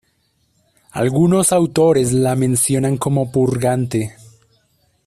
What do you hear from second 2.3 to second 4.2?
mencionan como purgante.